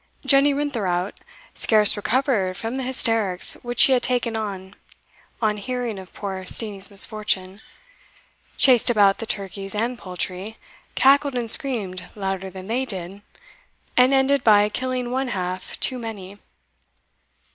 Jenny 0.25 0.51
Rintherout, 0.51 1.19
scarce 1.53 1.95
recovered 1.95 2.57
from 2.57 2.77
the 2.77 2.81
hysterics 2.83 3.53
which 3.61 3.79
she 3.81 3.91
had 3.91 4.01
taken 4.01 4.35
on 4.35 4.73
hearing 5.57 5.99
of 5.99 6.11
poor 6.11 6.43
Steenie's 6.43 6.89
misfortune, 6.89 7.61
chased 8.57 8.89
about 8.89 9.19
the 9.19 9.27
turkeys 9.27 9.75
and 9.75 9.99
poultry, 9.99 10.57
cackled 10.95 11.35
and 11.35 11.51
screamed 11.51 12.09
louder 12.15 12.49
than 12.49 12.65
they 12.65 12.83
did, 12.83 13.21
and 13.95 14.11
ended 14.11 14.43
by 14.43 14.69
killing 14.69 15.11
one 15.11 15.27
half 15.27 15.79
too 15.79 15.99
many. 15.99 16.39